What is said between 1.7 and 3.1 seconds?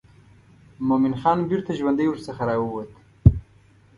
ژوندی ورڅخه راووت.